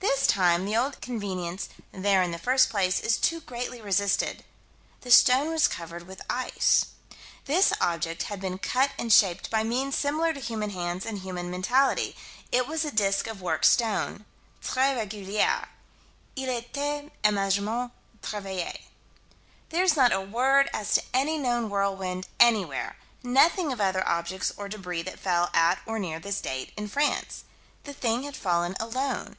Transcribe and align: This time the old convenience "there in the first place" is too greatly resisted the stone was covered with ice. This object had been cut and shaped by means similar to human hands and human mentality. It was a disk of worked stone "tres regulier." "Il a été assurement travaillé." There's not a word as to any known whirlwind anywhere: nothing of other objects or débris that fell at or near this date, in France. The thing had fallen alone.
This 0.00 0.26
time 0.26 0.66
the 0.66 0.76
old 0.76 1.00
convenience 1.00 1.70
"there 1.90 2.22
in 2.22 2.32
the 2.32 2.38
first 2.38 2.68
place" 2.68 3.00
is 3.00 3.16
too 3.16 3.40
greatly 3.40 3.80
resisted 3.80 4.44
the 5.00 5.10
stone 5.10 5.48
was 5.48 5.68
covered 5.68 6.06
with 6.06 6.20
ice. 6.28 6.86
This 7.46 7.72
object 7.80 8.24
had 8.24 8.40
been 8.42 8.58
cut 8.58 8.90
and 8.98 9.10
shaped 9.10 9.48
by 9.50 9.62
means 9.64 9.96
similar 9.96 10.34
to 10.34 10.40
human 10.40 10.68
hands 10.70 11.06
and 11.06 11.18
human 11.20 11.50
mentality. 11.50 12.14
It 12.52 12.66
was 12.66 12.84
a 12.84 12.90
disk 12.90 13.26
of 13.26 13.40
worked 13.40 13.64
stone 13.64 14.26
"tres 14.60 14.96
regulier." 14.98 15.68
"Il 16.36 16.50
a 16.50 16.60
été 16.60 17.10
assurement 17.24 17.90
travaillé." 18.22 18.80
There's 19.70 19.96
not 19.96 20.12
a 20.12 20.20
word 20.20 20.68
as 20.74 20.92
to 20.96 21.02
any 21.14 21.38
known 21.38 21.70
whirlwind 21.70 22.26
anywhere: 22.38 22.98
nothing 23.22 23.72
of 23.72 23.80
other 23.80 24.06
objects 24.06 24.52
or 24.58 24.68
débris 24.68 25.06
that 25.06 25.18
fell 25.20 25.48
at 25.54 25.78
or 25.86 25.98
near 25.98 26.20
this 26.20 26.42
date, 26.42 26.72
in 26.76 26.86
France. 26.88 27.44
The 27.84 27.94
thing 27.94 28.24
had 28.24 28.36
fallen 28.36 28.76
alone. 28.78 29.38